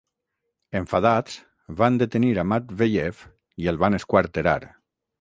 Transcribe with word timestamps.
Enfadats, 0.79 1.35
van 1.83 2.01
detenir 2.05 2.33
a 2.39 2.49
Matveyev 2.55 3.23
i 3.67 3.73
el 3.75 3.83
van 3.87 4.03
esquarterar. 4.03 4.61